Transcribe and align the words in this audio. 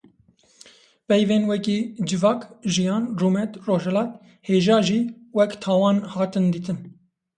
Peyvên 1.07 1.43
wekî 1.51 1.77
civak, 2.07 2.41
jiyan, 2.73 3.03
rûmet, 3.19 3.51
rojhilat, 3.67 4.11
hêja 4.47 4.77
jî 4.87 4.99
wek 5.37 5.51
tawan 5.63 5.97
hatin 6.13 6.45
dîtin. 6.53 6.79